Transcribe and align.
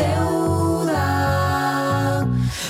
Deuda. 0.00 1.06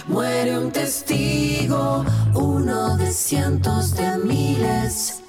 Muere 0.08 0.58
un 0.58 0.70
testigo, 0.70 2.04
uno 2.34 2.96
de 2.96 3.12
cientos 3.12 3.94
de 3.94 4.18
miles 4.18 5.22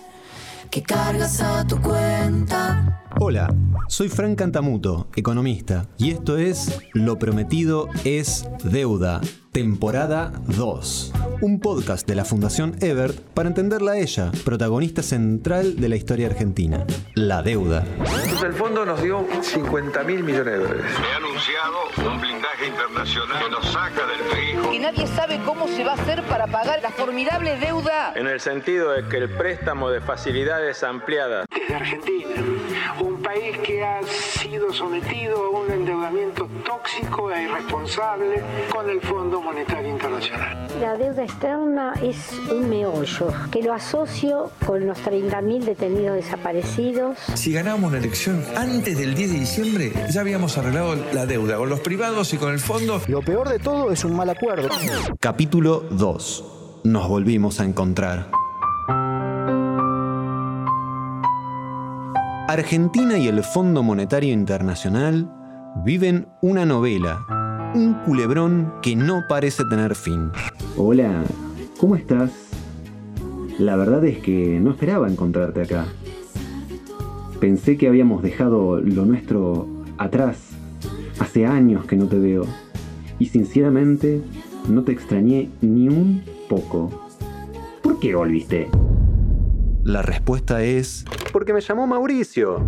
que 0.69 0.81
cargas 0.81 1.41
a 1.41 1.65
tu 1.65 1.79
cuenta. 1.81 3.00
Hola, 3.19 3.53
soy 3.87 4.09
Frank 4.09 4.37
Cantamuto, 4.37 5.07
economista, 5.15 5.87
y 5.97 6.11
esto 6.11 6.37
es 6.37 6.81
Lo 6.93 7.19
prometido 7.19 7.87
es 8.03 8.47
deuda, 8.63 9.21
temporada 9.51 10.31
2 10.47 11.13
un 11.41 11.59
podcast 11.59 12.07
de 12.07 12.13
la 12.13 12.23
Fundación 12.23 12.75
Ebert 12.81 13.19
para 13.33 13.49
entenderla 13.49 13.93
a 13.93 13.97
ella, 13.97 14.31
protagonista 14.45 15.01
central 15.01 15.75
de 15.77 15.89
la 15.89 15.95
historia 15.95 16.27
argentina, 16.27 16.85
la 17.15 17.41
deuda. 17.41 17.83
el 18.45 18.53
fondo 18.53 18.85
nos 18.85 19.01
dio 19.01 19.25
50 19.41 20.03
mil 20.03 20.23
millones 20.23 20.53
de 20.53 20.59
dólares. 20.59 20.85
He 20.85 21.15
anunciado 21.15 22.11
un 22.11 22.21
blindaje 22.21 22.67
internacional 22.67 23.43
que 23.43 23.49
nos 23.49 23.65
saca 23.71 24.05
del 24.05 24.29
trigo. 24.29 24.73
Y 24.73 24.79
nadie 24.79 25.07
sabe 25.07 25.39
cómo 25.43 25.67
se 25.67 25.83
va 25.83 25.93
a 25.93 25.95
hacer 25.95 26.23
para 26.23 26.45
pagar 26.45 26.79
la 26.83 26.91
formidable 26.91 27.57
deuda. 27.57 28.13
En 28.15 28.27
el 28.27 28.39
sentido 28.39 28.91
de 28.91 29.07
que 29.07 29.17
el 29.17 29.29
préstamo 29.29 29.89
de 29.89 29.99
facilidades 30.01 30.83
ampliadas. 30.83 31.47
Desde 31.49 31.73
Argentina, 31.73 32.35
país 33.31 33.57
que 33.59 33.83
ha 33.83 34.01
sido 34.41 34.73
sometido 34.73 35.37
a 35.37 35.49
un 35.61 35.71
endeudamiento 35.71 36.49
tóxico 36.65 37.31
e 37.31 37.43
irresponsable 37.43 38.43
con 38.73 38.89
el 38.89 38.99
Fondo 38.99 39.41
Monetario 39.41 39.89
Internacional. 39.89 40.67
La 40.81 40.97
deuda 40.97 41.23
externa 41.23 41.93
es 42.01 42.33
un 42.51 42.69
meollo 42.69 43.27
que 43.49 43.63
lo 43.63 43.73
asocio 43.73 44.51
con 44.65 44.85
los 44.85 44.97
30.000 44.97 45.63
detenidos 45.63 46.15
desaparecidos. 46.15 47.17
Si 47.35 47.53
ganábamos 47.53 47.93
la 47.93 47.99
elección 47.99 48.43
antes 48.57 48.97
del 48.97 49.15
10 49.15 49.31
de 49.31 49.39
diciembre, 49.39 49.93
ya 50.09 50.21
habíamos 50.21 50.57
arreglado 50.57 50.95
la 51.13 51.25
deuda 51.25 51.55
con 51.55 51.69
los 51.69 51.79
privados 51.79 52.33
y 52.33 52.37
con 52.37 52.51
el 52.51 52.59
fondo. 52.59 53.01
Lo 53.07 53.21
peor 53.21 53.47
de 53.47 53.59
todo 53.59 53.91
es 53.91 54.03
un 54.03 54.15
mal 54.15 54.29
acuerdo. 54.29 54.67
Capítulo 55.21 55.85
2. 55.91 56.81
Nos 56.83 57.07
volvimos 57.07 57.61
a 57.61 57.63
encontrar. 57.63 58.40
Argentina 62.51 63.17
y 63.17 63.29
el 63.29 63.43
Fondo 63.43 63.81
Monetario 63.81 64.33
Internacional 64.33 65.31
viven 65.85 66.27
una 66.41 66.65
novela 66.65 67.25
un 67.73 67.93
culebrón 68.05 68.73
que 68.81 68.93
no 68.97 69.23
parece 69.29 69.63
tener 69.63 69.95
fin. 69.95 70.31
Hola, 70.75 71.23
¿cómo 71.79 71.95
estás? 71.95 72.29
La 73.57 73.77
verdad 73.77 74.03
es 74.03 74.17
que 74.17 74.59
no 74.59 74.71
esperaba 74.71 75.07
encontrarte 75.07 75.61
acá. 75.61 75.85
Pensé 77.39 77.77
que 77.77 77.87
habíamos 77.87 78.21
dejado 78.21 78.81
lo 78.81 79.05
nuestro 79.05 79.69
atrás. 79.97 80.37
Hace 81.19 81.45
años 81.45 81.85
que 81.85 81.95
no 81.95 82.07
te 82.07 82.19
veo. 82.19 82.45
Y 83.17 83.27
sinceramente, 83.27 84.21
no 84.67 84.83
te 84.83 84.91
extrañé 84.91 85.49
ni 85.61 85.87
un 85.87 86.21
poco. 86.49 87.07
¿Por 87.81 87.97
qué 87.99 88.13
volviste? 88.13 88.67
La 89.83 90.03
respuesta 90.03 90.61
es... 90.61 91.05
Porque 91.33 91.53
me 91.53 91.61
llamó 91.61 91.87
Mauricio. 91.87 92.63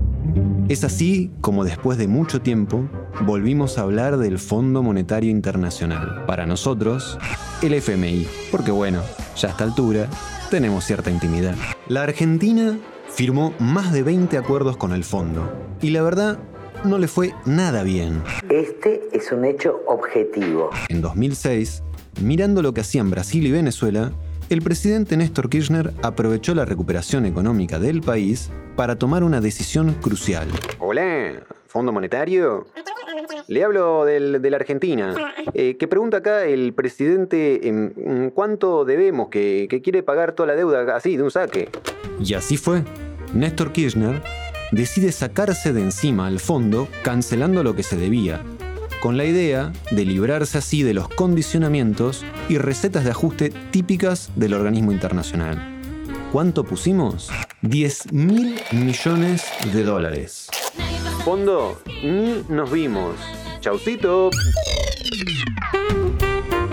Es 0.67 0.83
así 0.83 1.29
como 1.41 1.63
después 1.63 1.99
de 1.99 2.07
mucho 2.07 2.41
tiempo 2.41 2.89
volvimos 3.23 3.77
a 3.77 3.83
hablar 3.83 4.17
del 4.17 4.39
Fondo 4.39 4.81
Monetario 4.81 5.29
Internacional. 5.29 6.25
Para 6.25 6.47
nosotros, 6.47 7.19
el 7.61 7.75
FMI. 7.75 8.25
Porque 8.49 8.71
bueno, 8.71 9.03
ya 9.35 9.49
a 9.49 9.51
esta 9.51 9.63
altura 9.63 10.09
tenemos 10.49 10.85
cierta 10.85 11.11
intimidad. 11.11 11.55
La 11.87 12.01
Argentina 12.01 12.79
firmó 13.09 13.53
más 13.59 13.93
de 13.93 14.01
20 14.01 14.35
acuerdos 14.37 14.77
con 14.77 14.91
el 14.91 15.03
fondo. 15.03 15.53
Y 15.81 15.91
la 15.91 16.01
verdad, 16.01 16.39
no 16.83 16.97
le 16.97 17.07
fue 17.07 17.33
nada 17.45 17.83
bien. 17.83 18.23
Este 18.49 19.01
es 19.13 19.31
un 19.31 19.45
hecho 19.45 19.81
objetivo. 19.87 20.71
En 20.89 21.01
2006, 21.01 21.83
mirando 22.23 22.63
lo 22.63 22.73
que 22.73 22.81
hacían 22.81 23.11
Brasil 23.11 23.45
y 23.45 23.51
Venezuela, 23.51 24.11
el 24.53 24.61
presidente 24.61 25.17
Néstor 25.17 25.49
Kirchner 25.49 25.93
aprovechó 26.03 26.53
la 26.53 26.63
recuperación 26.63 27.25
económica 27.25 27.79
del 27.79 28.01
país 28.01 28.51
para 28.75 28.97
tomar 28.97 29.23
una 29.23 29.41
decisión 29.41 29.95
crucial. 29.95 30.47
Hola, 30.79 31.43
Fondo 31.65 31.91
Monetario. 31.91 32.67
Le 33.47 33.63
hablo 33.63 34.05
del, 34.05 34.41
de 34.41 34.49
la 34.51 34.57
Argentina. 34.57 35.15
Eh, 35.55 35.75
que 35.77 35.87
pregunta 35.87 36.17
acá 36.17 36.45
el 36.45 36.73
presidente 36.73 37.67
en, 37.67 38.31
cuánto 38.33 38.85
debemos, 38.85 39.29
que, 39.29 39.67
que 39.69 39.81
quiere 39.81 40.03
pagar 40.03 40.33
toda 40.33 40.47
la 40.47 40.55
deuda 40.55 40.95
así, 40.95 41.17
de 41.17 41.23
un 41.23 41.31
saque. 41.31 41.69
Y 42.23 42.35
así 42.35 42.55
fue. 42.57 42.83
Néstor 43.33 43.71
Kirchner 43.71 44.21
decide 44.71 45.11
sacarse 45.11 45.73
de 45.73 45.81
encima 45.81 46.27
al 46.27 46.39
fondo 46.39 46.87
cancelando 47.03 47.63
lo 47.63 47.75
que 47.75 47.83
se 47.83 47.97
debía, 47.97 48.41
con 49.03 49.17
la 49.17 49.25
idea 49.25 49.73
de 49.91 50.05
librarse 50.05 50.59
así 50.59 50.81
de 50.81 50.93
los 50.93 51.09
condicionamientos 51.09 52.23
y 52.47 52.57
recetas 52.57 53.03
de 53.03 53.11
ajuste 53.11 53.49
típicas 53.69 54.31
del 54.37 54.53
organismo 54.53 54.93
internacional. 54.93 55.61
¿Cuánto 56.31 56.63
pusimos? 56.63 57.29
10 57.63 58.13
mil 58.13 58.55
millones 58.71 59.43
de 59.73 59.83
dólares. 59.83 60.47
Fondo, 61.25 61.81
ni 62.01 62.45
nos 62.47 62.71
vimos. 62.71 63.15
Chaucito. 63.59 64.29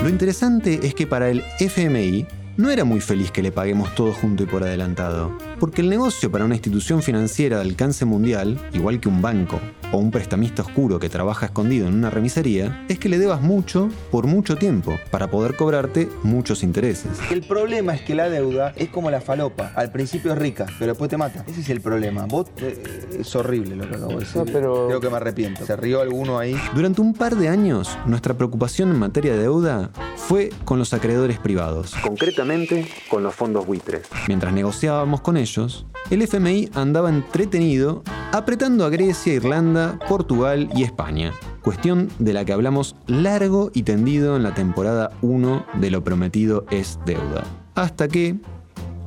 Lo 0.00 0.08
interesante 0.08 0.78
es 0.84 0.94
que 0.94 1.08
para 1.08 1.30
el 1.30 1.42
FMI 1.58 2.28
no 2.60 2.71
era 2.71 2.84
muy 2.84 3.00
feliz 3.00 3.31
que 3.31 3.43
le 3.43 3.53
paguemos 3.53 3.94
todo 3.94 4.12
junto 4.12 4.43
y 4.43 4.47
por 4.47 4.62
adelantado, 4.62 5.32
porque 5.59 5.81
el 5.81 5.88
negocio 5.88 6.31
para 6.31 6.44
una 6.44 6.54
institución 6.54 7.03
financiera 7.03 7.56
de 7.56 7.62
alcance 7.62 8.04
mundial, 8.04 8.60
igual 8.75 9.00
que 9.00 9.09
un 9.09 9.22
banco 9.22 9.59
o 9.93 9.97
un 9.97 10.10
prestamista 10.10 10.62
oscuro 10.62 11.00
que 11.00 11.09
trabaja 11.09 11.47
escondido 11.47 11.88
en 11.88 11.94
una 11.94 12.10
remisería, 12.10 12.84
es 12.88 12.98
que 12.98 13.09
le 13.09 13.19
debas 13.19 13.41
mucho 13.41 13.88
por 14.10 14.26
mucho 14.26 14.56
tiempo 14.56 14.98
para 15.10 15.31
poder 15.31 15.56
cobrarte 15.56 16.09
muchos 16.22 16.62
intereses. 16.62 17.19
El 17.31 17.43
problema 17.43 17.94
es 17.94 18.03
que 18.03 18.15
la 18.15 18.28
deuda 18.28 18.75
es 18.77 18.91
como 18.91 19.10
la 19.10 19.22
falopa, 19.22 19.72
al 19.75 19.91
principio 19.91 20.32
es 20.32 20.38
rica, 20.38 20.66
pero 20.78 20.92
después 20.92 21.09
te 21.09 21.16
mata. 21.16 21.44
Ese 21.48 21.62
es 21.62 21.71
el 21.71 21.81
problema. 21.81 22.27
Vos 22.27 22.48
eh, 22.59 23.19
es 23.21 23.34
horrible 23.34 23.75
lo 23.75 23.88
que 23.88 23.97
acabo 23.97 24.12
de 24.12 24.19
decir. 24.19 24.42
pero... 24.53 24.87
Creo 24.87 25.00
que 25.00 25.09
me 25.09 25.16
arrepiento. 25.16 25.65
Se 25.65 25.77
rió 25.77 26.03
alguno 26.03 26.38
ahí. 26.38 26.54
Durante 26.75 27.00
un 27.00 27.15
par 27.15 27.37
de 27.37 27.48
años, 27.48 27.97
nuestra 28.06 28.34
preocupación 28.34 28.91
en 28.91 28.98
materia 28.98 29.32
de 29.32 29.38
deuda 29.38 29.91
fue 30.30 30.50
con 30.64 30.78
los 30.78 30.94
acreedores 30.94 31.41
privados. 31.41 31.92
Concretamente 32.04 32.86
con 33.08 33.24
los 33.24 33.34
fondos 33.34 33.66
buitres. 33.66 34.02
Mientras 34.28 34.52
negociábamos 34.52 35.22
con 35.22 35.36
ellos, 35.36 35.86
el 36.08 36.22
FMI 36.22 36.70
andaba 36.72 37.08
entretenido 37.08 38.04
apretando 38.30 38.84
a 38.84 38.91
Grecia, 38.91 39.34
Irlanda, 39.34 39.98
Portugal 40.08 40.70
y 40.76 40.84
España, 40.84 41.32
cuestión 41.62 42.10
de 42.20 42.32
la 42.32 42.44
que 42.44 42.52
hablamos 42.52 42.94
largo 43.08 43.72
y 43.74 43.82
tendido 43.82 44.36
en 44.36 44.44
la 44.44 44.54
temporada 44.54 45.10
1 45.20 45.66
de 45.80 45.91
Lo 45.91 46.04
Prometido 46.04 46.64
es 46.70 47.00
Deuda. 47.04 47.42
Hasta 47.74 48.06
que, 48.06 48.36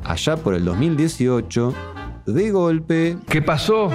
allá 0.03 0.35
por 0.35 0.55
el 0.55 0.66
2018, 0.66 1.73
de 2.25 2.52
golpe... 2.52 3.17
¿Qué 3.29 3.41
pasó? 3.41 3.90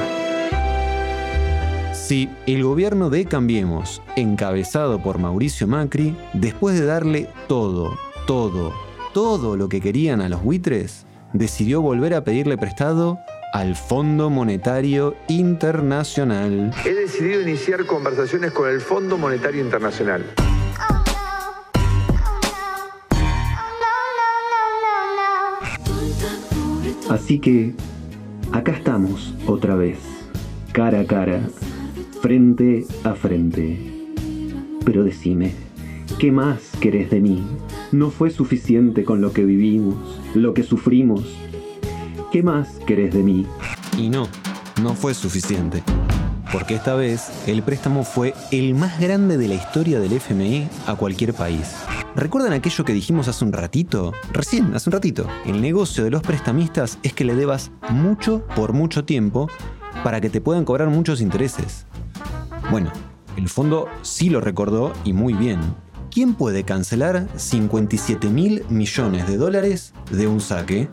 Sí, 2.09 2.31
el 2.47 2.63
gobierno 2.63 3.11
de 3.11 3.27
Cambiemos, 3.27 4.01
encabezado 4.17 5.03
por 5.03 5.19
Mauricio 5.19 5.67
Macri, 5.67 6.17
después 6.33 6.81
de 6.81 6.87
darle 6.87 7.29
todo, 7.49 7.99
todo, 8.27 8.73
todo 9.13 9.59
lo 9.59 9.69
que 9.69 9.83
querían 9.83 10.23
a 10.23 10.31
los 10.31 10.43
buitres, 10.43 11.05
decidió 11.35 11.83
volver 11.83 12.15
a 12.15 12.25
pedirle 12.25 12.57
prestado 12.57 13.19
al 13.53 13.77
Fondo 13.77 14.31
Monetario 14.31 15.17
Internacional. 15.29 16.73
He 16.87 16.95
decidido 16.95 17.43
iniciar 17.43 17.85
conversaciones 17.85 18.53
con 18.53 18.71
el 18.71 18.81
Fondo 18.81 19.19
Monetario 19.19 19.63
Internacional. 19.63 20.25
Así 27.11 27.39
que, 27.39 27.75
acá 28.51 28.73
estamos 28.73 29.35
otra 29.47 29.75
vez, 29.75 29.99
cara 30.73 31.01
a 31.01 31.05
cara, 31.05 31.43
frente 32.21 32.87
a 33.05 33.15
frente. 33.15 33.79
Pero 34.85 35.05
decime, 35.05 35.53
¿qué 36.19 36.33
más 36.33 36.61
querés 36.81 37.11
de 37.11 37.21
mí? 37.21 37.43
No 37.93 38.11
fue 38.11 38.31
suficiente 38.31 39.05
con 39.05 39.21
lo 39.21 39.33
que 39.33 39.45
vivimos, 39.45 39.97
lo 40.35 40.55
que 40.55 40.63
sufrimos. 40.63 41.25
¿Qué 42.33 42.43
más 42.43 42.69
querés 42.87 43.15
de 43.15 43.23
mí? 43.23 43.47
Y 43.97 44.11
no, 44.11 44.29
no 44.83 44.95
fue 44.95 45.15
suficiente. 45.15 45.83
porque 46.53 46.75
esta 46.75 46.95
vez 46.95 47.31
el 47.47 47.63
préstamo 47.63 48.05
fue 48.05 48.33
el 48.51 48.75
más 48.75 48.99
grande 48.99 49.37
de 49.37 49.49
la 49.49 49.55
historia 49.55 50.01
del 50.01 50.15
FMI 50.15 50.67
a 50.87 50.95
cualquier 50.95 51.35
país. 51.35 51.75
¿Recuerdan 52.17 52.55
aquello 52.55 52.85
que 52.85 52.95
dijimos 52.95 53.29
hace 53.29 53.45
un 53.45 53.53
ratito? 53.53 54.13
Recién, 54.33 54.75
hace 54.75 54.89
un 54.89 54.95
ratito. 54.95 55.27
El 55.45 55.61
negocio 55.61 56.05
de 56.05 56.11
los 56.11 56.23
prestamistas 56.23 56.99
es 57.03 57.13
que 57.13 57.25
le 57.25 57.35
debas 57.35 57.71
mucho 57.91 58.47
por 58.57 58.73
mucho 58.73 59.05
tiempo 59.05 59.49
para 60.03 60.21
que 60.21 60.31
te 60.31 60.41
puedan 60.41 60.65
cobrar 60.65 60.89
muchos 60.89 61.21
intereses. 61.21 61.87
Bueno, 62.71 62.93
el 63.39 63.49
fondo 63.49 63.89
sí 64.03 64.29
lo 64.29 64.43
recordó 64.43 64.93
y 65.03 65.15
muy 65.15 65.33
bien. 65.33 65.59
¿Quién 66.11 66.35
puede 66.35 66.65
cancelar 66.65 67.27
57 67.37 68.29
mil 68.29 68.63
millones 68.69 69.27
de 69.27 69.39
dólares 69.39 69.95
de 70.11 70.27
un 70.27 70.41
saque? 70.41 70.89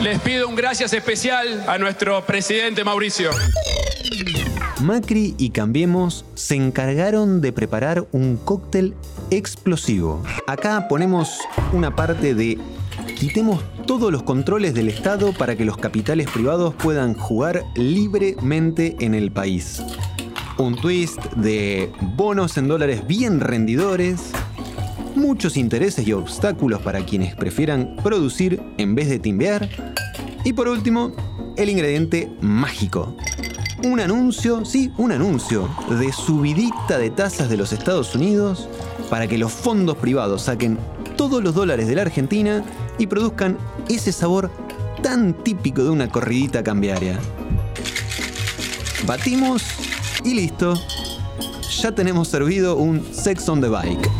Les 0.00 0.18
pido 0.20 0.48
un 0.48 0.56
gracias 0.56 0.92
especial 0.92 1.64
a 1.68 1.78
nuestro 1.78 2.24
presidente 2.26 2.82
Mauricio. 2.82 3.30
Macri 4.82 5.36
y 5.38 5.50
Cambiemos 5.50 6.24
se 6.34 6.56
encargaron 6.56 7.40
de 7.40 7.52
preparar 7.52 8.06
un 8.10 8.36
cóctel 8.36 8.94
explosivo. 9.30 10.24
Acá 10.48 10.88
ponemos 10.88 11.38
una 11.72 11.94
parte 11.94 12.34
de 12.34 12.58
quitemos 13.18 13.62
todos 13.86 14.10
los 14.10 14.24
controles 14.24 14.74
del 14.74 14.88
Estado 14.88 15.32
para 15.32 15.54
que 15.54 15.64
los 15.64 15.76
capitales 15.76 16.28
privados 16.28 16.74
puedan 16.74 17.14
jugar 17.14 17.62
libremente 17.76 18.96
en 18.98 19.14
el 19.14 19.30
país. 19.30 19.82
Un 20.58 20.74
twist 20.74 21.22
de 21.34 21.92
bonos 22.16 22.56
en 22.56 22.66
dólares 22.66 23.06
bien 23.06 23.40
rendidores, 23.40 24.30
muchos 25.14 25.58
intereses 25.58 26.06
y 26.08 26.14
obstáculos 26.14 26.80
para 26.80 27.04
quienes 27.04 27.34
prefieran 27.36 27.96
producir 28.02 28.62
en 28.78 28.94
vez 28.94 29.10
de 29.10 29.18
timbear. 29.18 29.68
Y 30.44 30.54
por 30.54 30.68
último, 30.68 31.12
el 31.58 31.68
ingrediente 31.68 32.30
mágico. 32.40 33.14
Un 33.84 34.00
anuncio, 34.00 34.64
sí, 34.64 34.90
un 34.96 35.12
anuncio 35.12 35.68
de 35.90 36.10
subidita 36.10 36.96
de 36.96 37.10
tasas 37.10 37.50
de 37.50 37.58
los 37.58 37.74
Estados 37.74 38.14
Unidos 38.14 38.66
para 39.10 39.26
que 39.26 39.36
los 39.36 39.52
fondos 39.52 39.98
privados 39.98 40.42
saquen 40.42 40.78
todos 41.16 41.42
los 41.42 41.54
dólares 41.54 41.86
de 41.86 41.96
la 41.96 42.02
Argentina 42.02 42.64
y 42.98 43.06
produzcan 43.06 43.58
ese 43.90 44.10
sabor 44.10 44.50
tan 45.02 45.34
típico 45.44 45.84
de 45.84 45.90
una 45.90 46.08
corridita 46.08 46.64
cambiaria. 46.64 47.18
Batimos 49.06 49.85
y 50.26 50.34
listo. 50.34 50.74
Ya 51.80 51.92
tenemos 51.92 52.26
servido 52.26 52.76
un 52.76 53.04
Sex 53.12 53.48
on 53.48 53.60
the 53.60 53.68
Bike. 53.68 54.10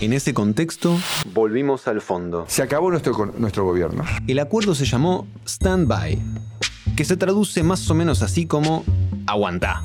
En 0.00 0.12
ese 0.12 0.32
contexto, 0.32 0.96
volvimos 1.34 1.88
al 1.88 2.00
fondo. 2.00 2.44
Se 2.46 2.62
acabó 2.62 2.88
nuestro, 2.90 3.32
nuestro 3.36 3.64
gobierno. 3.64 4.04
El 4.28 4.38
acuerdo 4.38 4.76
se 4.76 4.84
llamó 4.84 5.26
Stand 5.44 5.88
By, 5.88 6.18
que 6.96 7.04
se 7.04 7.16
traduce 7.16 7.64
más 7.64 7.90
o 7.90 7.94
menos 7.94 8.22
así 8.22 8.46
como 8.46 8.84
aguantá. 9.26 9.82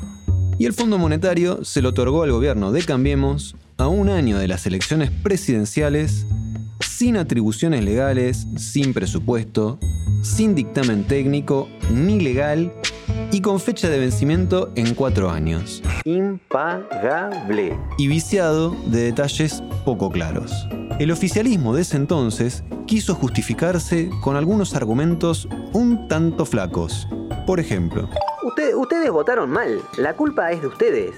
Y 0.60 0.66
el 0.66 0.74
Fondo 0.74 1.00
Monetario 1.00 1.66
se 1.66 1.81
lo 1.81 1.90
otorgó 1.90 2.22
al 2.22 2.31
gobierno 2.31 2.72
de 2.72 2.84
Cambiemos 2.84 3.56
a 3.78 3.88
un 3.88 4.10
año 4.10 4.38
de 4.38 4.48
las 4.48 4.68
elecciones 4.68 5.10
presidenciales, 5.10 6.28
sin 6.80 7.18
atribuciones 7.18 7.84
legales, 7.84 8.46
sin 8.56 8.94
presupuesto, 8.94 9.80
sin 10.22 10.54
dictamen 10.54 11.06
técnico 11.06 11.69
ni 11.92 12.19
legal 12.19 12.72
y 13.31 13.41
con 13.41 13.59
fecha 13.59 13.89
de 13.89 14.00
vencimiento 14.00 14.71
en 14.75 14.94
cuatro 14.94 15.29
años. 15.29 15.83
Impagable. 16.06 17.77
Y 17.97 18.07
viciado 18.07 18.75
de 18.88 19.03
detalles 19.03 19.62
poco 19.85 20.09
claros. 20.09 20.68
El 21.00 21.12
oficialismo 21.12 21.75
de 21.75 21.81
ese 21.81 21.97
entonces 21.97 22.63
quiso 22.85 23.15
justificarse 23.15 24.09
con 24.21 24.35
algunos 24.35 24.75
argumentos 24.75 25.47
un 25.74 26.07
tanto 26.07 26.45
flacos. 26.45 27.07
Por 27.45 27.59
ejemplo, 27.59 28.09
ustedes 28.75 29.12
votaron 29.12 29.50
mal, 29.50 29.81
la 29.97 30.15
culpa 30.15 30.51
es 30.51 30.62
de 30.62 30.68
ustedes. 30.68 31.12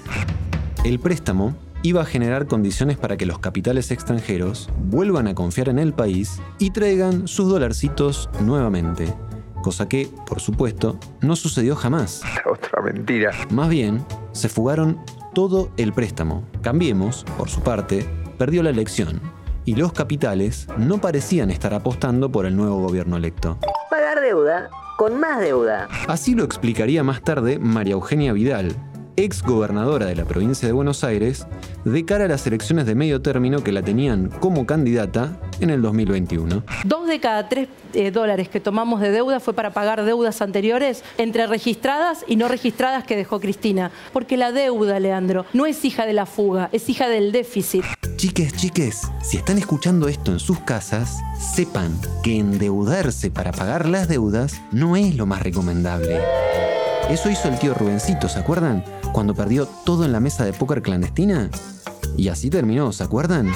El 0.84 0.98
préstamo 0.98 1.56
iba 1.82 2.02
a 2.02 2.06
generar 2.06 2.46
condiciones 2.46 2.98
para 2.98 3.16
que 3.16 3.26
los 3.26 3.38
capitales 3.38 3.90
extranjeros 3.90 4.68
vuelvan 4.84 5.28
a 5.28 5.34
confiar 5.34 5.68
en 5.68 5.78
el 5.78 5.94
país 5.94 6.40
y 6.58 6.70
traigan 6.70 7.26
sus 7.26 7.48
dolarcitos 7.48 8.28
nuevamente 8.40 9.14
cosa 9.60 9.88
que, 9.88 10.08
por 10.26 10.40
supuesto, 10.40 10.98
no 11.20 11.36
sucedió 11.36 11.76
jamás. 11.76 12.22
Otra 12.50 12.82
mentira. 12.82 13.32
Más 13.50 13.68
bien, 13.68 14.04
se 14.32 14.48
fugaron 14.48 15.00
todo 15.34 15.70
el 15.76 15.92
préstamo. 15.92 16.44
Cambiemos, 16.62 17.24
por 17.36 17.48
su 17.48 17.60
parte, 17.60 18.08
perdió 18.38 18.62
la 18.62 18.70
elección 18.70 19.20
y 19.64 19.74
los 19.74 19.92
capitales 19.92 20.66
no 20.78 21.00
parecían 21.00 21.50
estar 21.50 21.74
apostando 21.74 22.32
por 22.32 22.46
el 22.46 22.56
nuevo 22.56 22.80
gobierno 22.80 23.16
electo. 23.16 23.58
Pagar 23.90 24.20
deuda 24.20 24.70
con 24.96 25.18
más 25.18 25.40
deuda. 25.40 25.88
Así 26.08 26.34
lo 26.34 26.44
explicaría 26.44 27.02
más 27.02 27.22
tarde 27.22 27.58
María 27.58 27.94
Eugenia 27.94 28.32
Vidal, 28.32 28.74
ex 29.16 29.42
gobernadora 29.42 30.06
de 30.06 30.16
la 30.16 30.24
provincia 30.24 30.66
de 30.66 30.72
Buenos 30.72 31.04
Aires, 31.04 31.46
de 31.84 32.04
cara 32.04 32.24
a 32.24 32.28
las 32.28 32.46
elecciones 32.46 32.86
de 32.86 32.94
medio 32.94 33.22
término 33.22 33.62
que 33.62 33.72
la 33.72 33.82
tenían 33.82 34.28
como 34.28 34.66
candidata 34.66 35.40
en 35.60 35.70
el 35.70 35.82
2021. 35.82 36.62
Dos 36.84 37.06
de 37.06 37.20
cada 37.20 37.48
tres 37.48 37.68
eh, 37.92 38.10
dólares 38.10 38.48
que 38.48 38.60
tomamos 38.60 39.00
de 39.00 39.10
deuda 39.10 39.40
fue 39.40 39.54
para 39.54 39.72
pagar 39.72 40.04
deudas 40.04 40.42
anteriores 40.42 41.02
entre 41.18 41.46
registradas 41.46 42.24
y 42.26 42.36
no 42.36 42.48
registradas 42.48 43.04
que 43.04 43.16
dejó 43.16 43.40
Cristina. 43.40 43.90
Porque 44.12 44.36
la 44.36 44.52
deuda, 44.52 45.00
Leandro, 45.00 45.46
no 45.52 45.66
es 45.66 45.84
hija 45.84 46.06
de 46.06 46.12
la 46.12 46.26
fuga, 46.26 46.68
es 46.72 46.88
hija 46.88 47.08
del 47.08 47.32
déficit. 47.32 47.84
Chiques, 48.16 48.52
chiques, 48.54 49.02
si 49.22 49.38
están 49.38 49.58
escuchando 49.58 50.08
esto 50.08 50.32
en 50.32 50.38
sus 50.38 50.60
casas, 50.60 51.18
sepan 51.54 51.98
que 52.22 52.38
endeudarse 52.38 53.30
para 53.30 53.52
pagar 53.52 53.88
las 53.88 54.08
deudas 54.08 54.60
no 54.72 54.96
es 54.96 55.16
lo 55.16 55.26
más 55.26 55.42
recomendable. 55.42 56.20
Eso 57.08 57.28
hizo 57.30 57.48
el 57.48 57.58
tío 57.58 57.74
Rubencito, 57.74 58.28
¿se 58.28 58.38
acuerdan? 58.38 58.84
Cuando 59.12 59.34
perdió 59.34 59.66
todo 59.66 60.04
en 60.04 60.12
la 60.12 60.20
mesa 60.20 60.44
de 60.44 60.52
póker 60.52 60.82
clandestina. 60.82 61.50
Y 62.16 62.28
así 62.28 62.50
terminó, 62.50 62.92
¿se 62.92 63.02
acuerdan? 63.02 63.50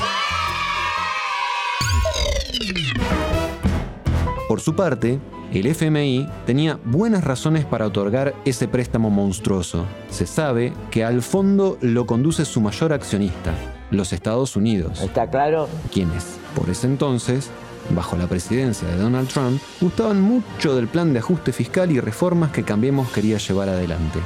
Por 4.55 4.61
su 4.61 4.77
parte, 4.77 5.19
el 5.53 5.67
FMI 5.67 6.29
tenía 6.47 6.79
buenas 6.85 7.25
razones 7.25 7.65
para 7.65 7.89
otorgar 7.89 8.37
ese 8.45 8.69
préstamo 8.69 9.11
monstruoso. 9.11 9.85
Se 10.11 10.29
sabe 10.29 10.73
que 10.93 11.03
al 11.03 11.23
fondo 11.23 11.77
lo 11.81 12.07
conduce 12.07 12.45
su 12.45 12.61
mayor 12.61 12.93
accionista, 12.93 13.53
los 13.91 14.13
Estados 14.13 14.55
Unidos. 14.55 15.01
¿Está 15.03 15.29
claro? 15.29 15.69
Quienes, 15.93 16.37
por 16.55 16.71
ese 16.71 16.87
entonces, 16.87 17.51
bajo 17.91 18.17
la 18.17 18.29
presidencia 18.29 18.87
de 18.87 18.97
Donald 18.97 19.27
Trump, 19.27 19.61
gustaban 19.81 20.21
mucho 20.21 20.77
del 20.77 20.87
plan 20.87 21.13
de 21.13 21.19
ajuste 21.19 21.51
fiscal 21.51 21.91
y 21.91 21.99
reformas 21.99 22.53
que 22.53 22.63
Cambiemos 22.63 23.11
quería 23.11 23.39
llevar 23.39 23.69
adelante. 23.69 24.21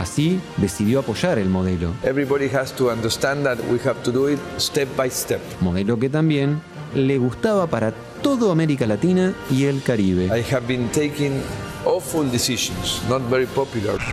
Así 0.00 0.40
decidió 0.58 1.00
apoyar 1.00 1.40
el 1.40 1.48
modelo. 1.48 1.90
Modelo 5.60 5.98
que 5.98 6.08
también 6.08 6.62
le 6.94 7.18
gustaba 7.18 7.66
para 7.66 7.92
toda 8.38 8.52
América 8.52 8.86
Latina 8.86 9.34
y 9.50 9.64
el 9.64 9.82
Caribe. 9.82 10.30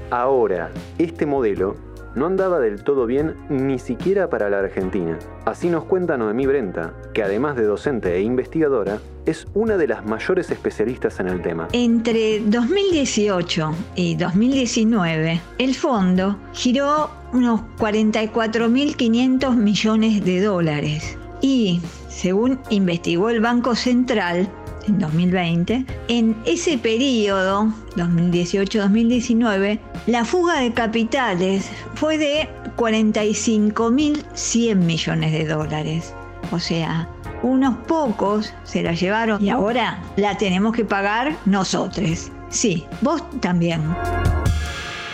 Ahora, 0.09 0.71
este 0.97 1.25
modelo 1.25 1.75
no 2.15 2.25
andaba 2.25 2.59
del 2.59 2.83
todo 2.83 3.05
bien 3.05 3.35
ni 3.49 3.79
siquiera 3.79 4.29
para 4.29 4.49
la 4.49 4.59
Argentina. 4.59 5.17
Así 5.45 5.69
nos 5.69 5.85
cuenta 5.85 6.17
Noemí 6.17 6.45
Brenta, 6.45 6.93
que 7.13 7.23
además 7.23 7.55
de 7.55 7.63
docente 7.63 8.15
e 8.15 8.21
investigadora, 8.21 8.99
es 9.25 9.47
una 9.53 9.77
de 9.77 9.87
las 9.87 10.05
mayores 10.05 10.49
especialistas 10.51 11.19
en 11.19 11.27
el 11.27 11.41
tema. 11.41 11.67
Entre 11.71 12.41
2018 12.41 13.71
y 13.95 14.15
2019, 14.15 15.41
el 15.59 15.75
fondo 15.75 16.37
giró 16.51 17.09
unos 17.31 17.61
44.500 17.77 19.55
millones 19.55 20.25
de 20.25 20.41
dólares 20.41 21.18
y, 21.41 21.81
según 22.09 22.59
investigó 22.69 23.29
el 23.29 23.41
Banco 23.41 23.75
Central, 23.75 24.49
en 24.87 24.99
2020, 24.99 25.85
en 26.07 26.35
ese 26.45 26.77
periodo, 26.77 27.73
2018-2019, 27.95 29.79
la 30.07 30.25
fuga 30.25 30.59
de 30.59 30.73
capitales 30.73 31.69
fue 31.95 32.17
de 32.17 32.49
45.100 32.77 34.75
millones 34.75 35.31
de 35.31 35.45
dólares. 35.45 36.13
O 36.51 36.59
sea, 36.59 37.07
unos 37.43 37.77
pocos 37.87 38.53
se 38.63 38.81
la 38.83 38.93
llevaron 38.93 39.43
y 39.43 39.49
ahora 39.49 40.01
la 40.17 40.37
tenemos 40.37 40.73
que 40.73 40.85
pagar 40.85 41.37
nosotros. 41.45 42.31
Sí, 42.49 42.85
vos 43.01 43.23
también. 43.39 43.81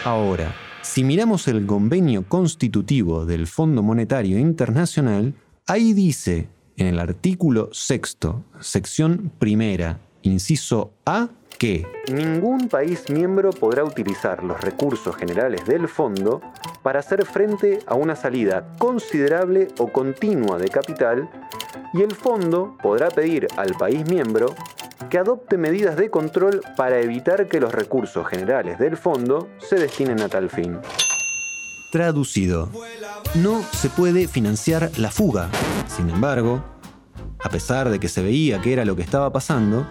Ahora, 0.05 0.53
si 0.81 1.03
miramos 1.03 1.47
el 1.47 1.65
convenio 1.65 2.23
constitutivo 2.27 3.25
del 3.25 3.47
Fondo 3.47 3.83
Monetario 3.83 4.37
Internacional, 4.39 5.33
ahí 5.67 5.93
dice 5.93 6.47
en 6.77 6.87
el 6.87 6.99
artículo 6.99 7.69
sexto, 7.71 8.43
sección 8.59 9.31
primera, 9.39 9.99
inciso 10.21 10.91
A, 11.05 11.29
que 11.57 11.87
ningún 12.11 12.67
país 12.67 13.09
miembro 13.09 13.51
podrá 13.51 13.85
utilizar 13.85 14.43
los 14.43 14.59
recursos 14.59 15.15
generales 15.15 15.65
del 15.65 15.87
fondo 15.87 16.41
para 16.83 16.99
hacer 16.99 17.25
frente 17.25 17.79
a 17.87 17.95
una 17.95 18.15
salida 18.15 18.75
considerable 18.77 19.69
o 19.79 19.87
continua 19.87 20.57
de 20.57 20.67
capital 20.67 21.29
y 21.93 22.01
el 22.01 22.13
fondo 22.13 22.77
podrá 22.83 23.09
pedir 23.09 23.47
al 23.55 23.73
país 23.75 24.05
miembro 24.09 24.53
que 25.09 25.17
adopte 25.17 25.57
medidas 25.57 25.95
de 25.95 26.09
control 26.09 26.61
para 26.75 26.99
evitar 26.99 27.47
que 27.47 27.61
los 27.61 27.73
recursos 27.73 28.27
generales 28.27 28.77
del 28.77 28.97
fondo 28.97 29.47
se 29.59 29.77
destinen 29.77 30.19
a 30.21 30.27
tal 30.27 30.49
fin. 30.49 30.79
Traducido, 31.95 32.67
no 33.35 33.63
se 33.71 33.87
puede 33.87 34.27
financiar 34.27 34.91
la 34.97 35.11
fuga. 35.11 35.47
Sin 35.87 36.09
embargo, 36.09 36.61
a 37.41 37.47
pesar 37.47 37.87
de 37.89 38.01
que 38.01 38.09
se 38.09 38.21
veía 38.21 38.59
que 38.59 38.73
era 38.73 38.83
lo 38.83 38.97
que 38.97 39.01
estaba 39.01 39.31
pasando, 39.31 39.87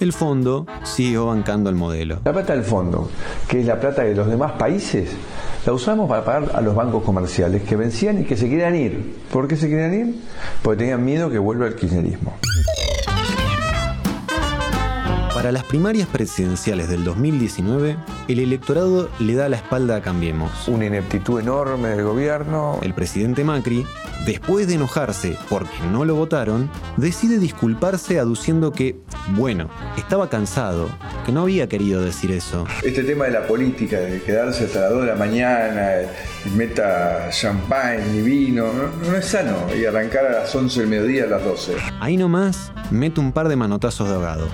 el 0.00 0.14
fondo 0.14 0.66
siguió 0.82 1.26
bancando 1.26 1.68
el 1.68 1.76
modelo. 1.76 2.20
La 2.24 2.32
plata 2.32 2.54
del 2.54 2.64
fondo, 2.64 3.10
que 3.48 3.60
es 3.60 3.66
la 3.66 3.78
plata 3.78 4.02
de 4.02 4.14
los 4.14 4.28
demás 4.28 4.52
países, 4.52 5.10
la 5.66 5.74
usamos 5.74 6.08
para 6.08 6.24
pagar 6.24 6.52
a 6.54 6.62
los 6.62 6.74
bancos 6.74 7.02
comerciales 7.02 7.64
que 7.64 7.76
vencían 7.76 8.22
y 8.22 8.24
que 8.24 8.34
se 8.34 8.48
querían 8.48 8.74
ir. 8.74 9.16
¿Por 9.30 9.46
qué 9.46 9.56
se 9.56 9.68
querían 9.68 9.92
ir? 9.92 10.20
Porque 10.62 10.78
tenían 10.78 11.04
miedo 11.04 11.28
que 11.28 11.38
vuelva 11.38 11.66
el 11.66 11.74
kirchnerismo. 11.74 12.34
Para 15.34 15.50
las 15.50 15.64
primarias 15.64 16.06
presidenciales 16.08 16.90
del 16.90 17.04
2019, 17.04 17.96
el 18.28 18.38
electorado 18.38 19.08
le 19.18 19.34
da 19.34 19.48
la 19.48 19.56
espalda 19.56 19.96
a 19.96 20.02
Cambiemos. 20.02 20.68
Una 20.68 20.84
ineptitud 20.84 21.40
enorme 21.40 21.88
del 21.88 22.04
gobierno. 22.04 22.78
El 22.82 22.92
presidente 22.92 23.42
Macri, 23.42 23.86
después 24.26 24.66
de 24.66 24.74
enojarse 24.74 25.38
porque 25.48 25.72
no 25.90 26.04
lo 26.04 26.16
votaron, 26.16 26.70
decide 26.98 27.38
disculparse 27.38 28.18
aduciendo 28.18 28.72
que, 28.72 29.00
bueno, 29.30 29.70
estaba 29.96 30.28
cansado, 30.28 30.90
que 31.24 31.32
no 31.32 31.40
había 31.40 31.66
querido 31.66 32.02
decir 32.02 32.30
eso. 32.30 32.66
Este 32.82 33.02
tema 33.02 33.24
de 33.24 33.30
la 33.30 33.46
política, 33.46 34.00
de 34.00 34.20
quedarse 34.20 34.64
hasta 34.66 34.80
las 34.80 34.90
2 34.90 35.00
de 35.00 35.06
la 35.06 35.16
mañana, 35.16 35.92
y 36.44 36.50
meta 36.50 37.30
champagne 37.30 38.18
y 38.18 38.20
vino, 38.20 38.70
no, 38.70 39.10
no 39.10 39.16
es 39.16 39.24
sano. 39.24 39.56
Y 39.74 39.86
arrancar 39.86 40.26
a 40.26 40.32
las 40.42 40.54
11 40.54 40.80
del 40.80 40.88
mediodía 40.90 41.24
a 41.24 41.28
las 41.28 41.42
12. 41.42 41.72
Ahí 42.00 42.18
nomás 42.18 42.70
mete 42.90 43.18
un 43.18 43.32
par 43.32 43.48
de 43.48 43.56
manotazos 43.56 44.10
de 44.10 44.14
ahogado. 44.14 44.46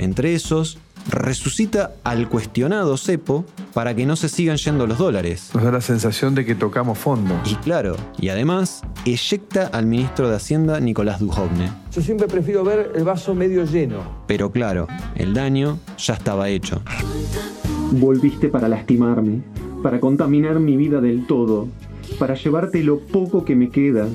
Entre 0.00 0.34
esos, 0.34 0.78
resucita 1.10 1.92
al 2.04 2.26
cuestionado 2.30 2.96
cepo 2.96 3.44
para 3.74 3.94
que 3.94 4.06
no 4.06 4.16
se 4.16 4.30
sigan 4.30 4.56
yendo 4.56 4.86
los 4.86 4.96
dólares. 4.96 5.50
Nos 5.52 5.62
da 5.62 5.72
la 5.72 5.82
sensación 5.82 6.34
de 6.34 6.46
que 6.46 6.54
tocamos 6.54 6.96
fondo. 6.96 7.38
Y 7.44 7.54
claro, 7.56 7.96
y 8.18 8.30
además, 8.30 8.80
eyecta 9.04 9.66
al 9.66 9.84
ministro 9.84 10.30
de 10.30 10.36
Hacienda 10.36 10.80
Nicolás 10.80 11.20
Dujovne. 11.20 11.70
Yo 11.92 12.00
siempre 12.00 12.28
prefiero 12.28 12.64
ver 12.64 12.92
el 12.94 13.04
vaso 13.04 13.34
medio 13.34 13.66
lleno. 13.66 13.98
Pero 14.26 14.50
claro, 14.50 14.88
el 15.16 15.34
daño 15.34 15.78
ya 15.98 16.14
estaba 16.14 16.48
hecho. 16.48 16.80
Volviste 17.92 18.48
para 18.48 18.68
lastimarme, 18.68 19.42
para 19.82 20.00
contaminar 20.00 20.60
mi 20.60 20.78
vida 20.78 21.02
del 21.02 21.26
todo, 21.26 21.68
para 22.18 22.36
llevarte 22.36 22.82
lo 22.82 23.00
poco 23.00 23.44
que 23.44 23.54
me 23.54 23.68
queda. 23.68 24.08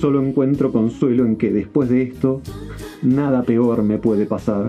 Solo 0.00 0.22
encuentro 0.22 0.70
consuelo 0.70 1.24
en 1.24 1.36
que 1.36 1.50
después 1.50 1.88
de 1.88 2.02
esto, 2.02 2.42
nada 3.00 3.42
peor 3.42 3.82
me 3.82 3.96
puede 3.96 4.26
pasar. 4.26 4.68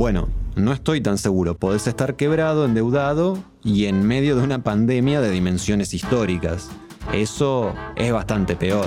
Bueno, 0.00 0.30
no 0.56 0.72
estoy 0.72 1.02
tan 1.02 1.18
seguro. 1.18 1.58
Podés 1.58 1.86
estar 1.86 2.16
quebrado, 2.16 2.64
endeudado 2.64 3.36
y 3.62 3.84
en 3.84 4.02
medio 4.02 4.34
de 4.34 4.42
una 4.42 4.64
pandemia 4.64 5.20
de 5.20 5.30
dimensiones 5.30 5.92
históricas. 5.92 6.70
Eso 7.12 7.74
es 7.96 8.10
bastante 8.10 8.56
peor. 8.56 8.86